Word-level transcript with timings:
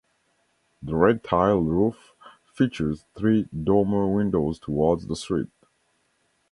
The 0.81 0.95
red 0.95 1.23
tile 1.23 1.59
roof 1.61 2.13
features 2.55 3.05
three 3.15 3.47
dormer 3.53 4.07
windows 4.07 4.57
towards 4.57 5.05
the 5.05 5.15
street. 5.15 5.49